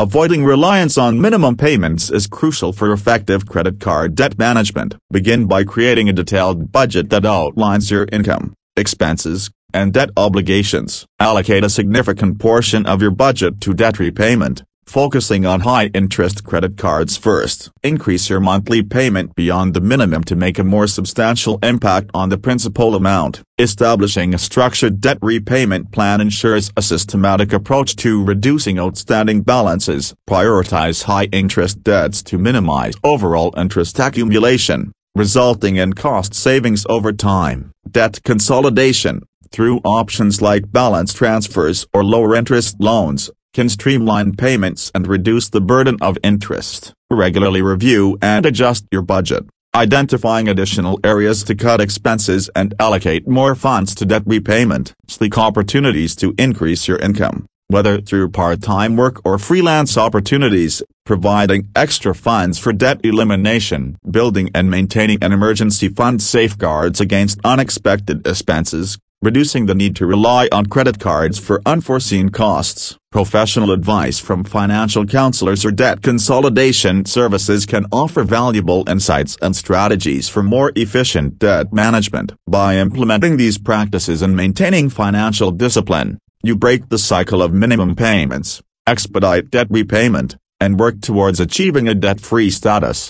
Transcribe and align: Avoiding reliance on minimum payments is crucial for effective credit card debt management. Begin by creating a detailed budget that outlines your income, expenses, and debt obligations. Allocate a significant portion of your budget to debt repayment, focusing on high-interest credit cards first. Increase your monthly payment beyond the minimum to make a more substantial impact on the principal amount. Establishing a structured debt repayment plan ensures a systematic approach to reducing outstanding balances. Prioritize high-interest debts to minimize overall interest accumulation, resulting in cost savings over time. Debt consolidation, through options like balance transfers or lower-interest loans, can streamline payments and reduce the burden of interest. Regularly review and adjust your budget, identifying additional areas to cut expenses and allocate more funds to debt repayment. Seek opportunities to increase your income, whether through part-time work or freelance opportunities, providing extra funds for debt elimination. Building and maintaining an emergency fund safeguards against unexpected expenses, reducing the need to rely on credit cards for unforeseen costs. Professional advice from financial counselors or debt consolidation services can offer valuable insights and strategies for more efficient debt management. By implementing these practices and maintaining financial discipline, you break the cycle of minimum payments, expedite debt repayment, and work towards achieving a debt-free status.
Avoiding 0.00 0.46
reliance 0.46 0.96
on 0.96 1.20
minimum 1.20 1.58
payments 1.58 2.10
is 2.10 2.26
crucial 2.26 2.72
for 2.72 2.90
effective 2.90 3.44
credit 3.44 3.80
card 3.80 4.14
debt 4.14 4.38
management. 4.38 4.96
Begin 5.10 5.44
by 5.44 5.62
creating 5.62 6.08
a 6.08 6.14
detailed 6.14 6.72
budget 6.72 7.10
that 7.10 7.26
outlines 7.26 7.90
your 7.90 8.08
income, 8.10 8.54
expenses, 8.78 9.50
and 9.74 9.92
debt 9.92 10.08
obligations. 10.16 11.04
Allocate 11.18 11.64
a 11.64 11.68
significant 11.68 12.38
portion 12.38 12.86
of 12.86 13.02
your 13.02 13.10
budget 13.10 13.60
to 13.60 13.74
debt 13.74 13.98
repayment, 13.98 14.62
focusing 14.90 15.46
on 15.46 15.60
high-interest 15.60 16.42
credit 16.42 16.76
cards 16.76 17.16
first. 17.16 17.70
Increase 17.84 18.28
your 18.28 18.40
monthly 18.40 18.82
payment 18.82 19.36
beyond 19.36 19.72
the 19.72 19.80
minimum 19.80 20.24
to 20.24 20.34
make 20.34 20.58
a 20.58 20.64
more 20.64 20.88
substantial 20.88 21.60
impact 21.62 22.10
on 22.12 22.28
the 22.28 22.36
principal 22.36 22.96
amount. 22.96 23.40
Establishing 23.56 24.34
a 24.34 24.38
structured 24.38 25.00
debt 25.00 25.18
repayment 25.22 25.92
plan 25.92 26.20
ensures 26.20 26.72
a 26.76 26.82
systematic 26.82 27.52
approach 27.52 27.94
to 27.94 28.24
reducing 28.24 28.80
outstanding 28.80 29.42
balances. 29.42 30.12
Prioritize 30.28 31.04
high-interest 31.04 31.84
debts 31.84 32.20
to 32.24 32.36
minimize 32.36 32.94
overall 33.04 33.54
interest 33.56 33.96
accumulation, 34.00 34.90
resulting 35.14 35.76
in 35.76 35.92
cost 35.92 36.34
savings 36.34 36.84
over 36.88 37.12
time. 37.12 37.70
Debt 37.88 38.18
consolidation, 38.24 39.22
through 39.52 39.78
options 39.84 40.42
like 40.42 40.72
balance 40.72 41.12
transfers 41.12 41.86
or 41.94 42.02
lower-interest 42.02 42.76
loans, 42.80 43.30
can 43.52 43.68
streamline 43.68 44.36
payments 44.36 44.90
and 44.94 45.06
reduce 45.06 45.48
the 45.48 45.60
burden 45.60 45.96
of 46.00 46.18
interest. 46.22 46.92
Regularly 47.10 47.62
review 47.62 48.16
and 48.22 48.46
adjust 48.46 48.84
your 48.92 49.02
budget, 49.02 49.44
identifying 49.74 50.48
additional 50.48 51.00
areas 51.02 51.42
to 51.44 51.54
cut 51.54 51.80
expenses 51.80 52.48
and 52.54 52.74
allocate 52.78 53.26
more 53.26 53.54
funds 53.54 53.94
to 53.96 54.06
debt 54.06 54.22
repayment. 54.26 54.92
Seek 55.08 55.36
opportunities 55.36 56.14
to 56.16 56.34
increase 56.38 56.86
your 56.86 56.98
income, 56.98 57.46
whether 57.66 58.00
through 58.00 58.30
part-time 58.30 58.96
work 58.96 59.20
or 59.24 59.38
freelance 59.38 59.98
opportunities, 59.98 60.82
providing 61.04 61.68
extra 61.74 62.14
funds 62.14 62.58
for 62.58 62.72
debt 62.72 63.00
elimination. 63.02 63.96
Building 64.08 64.50
and 64.54 64.70
maintaining 64.70 65.18
an 65.22 65.32
emergency 65.32 65.88
fund 65.88 66.22
safeguards 66.22 67.00
against 67.00 67.40
unexpected 67.44 68.24
expenses, 68.24 68.98
reducing 69.22 69.66
the 69.66 69.74
need 69.74 69.94
to 69.94 70.06
rely 70.06 70.48
on 70.50 70.64
credit 70.64 70.98
cards 70.98 71.38
for 71.38 71.60
unforeseen 71.66 72.30
costs. 72.30 72.96
Professional 73.12 73.70
advice 73.70 74.18
from 74.18 74.44
financial 74.44 75.04
counselors 75.04 75.62
or 75.62 75.70
debt 75.70 76.02
consolidation 76.02 77.04
services 77.04 77.66
can 77.66 77.84
offer 77.92 78.24
valuable 78.24 78.82
insights 78.88 79.36
and 79.42 79.54
strategies 79.54 80.28
for 80.30 80.42
more 80.42 80.72
efficient 80.74 81.38
debt 81.38 81.70
management. 81.70 82.32
By 82.48 82.76
implementing 82.76 83.36
these 83.36 83.58
practices 83.58 84.22
and 84.22 84.34
maintaining 84.34 84.88
financial 84.88 85.50
discipline, 85.50 86.18
you 86.42 86.56
break 86.56 86.88
the 86.88 86.98
cycle 87.12 87.42
of 87.42 87.52
minimum 87.52 87.96
payments, 87.96 88.62
expedite 88.86 89.50
debt 89.50 89.66
repayment, 89.68 90.36
and 90.60 90.80
work 90.80 91.00
towards 91.02 91.40
achieving 91.40 91.88
a 91.88 91.94
debt-free 91.94 92.50
status. 92.50 93.08